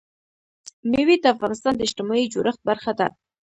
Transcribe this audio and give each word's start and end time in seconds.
مېوې 0.89 1.15
د 1.19 1.25
افغانستان 1.33 1.73
د 1.75 1.81
اجتماعي 1.87 2.25
جوړښت 2.33 2.61
برخه 2.69 2.91
ده. 2.99 3.07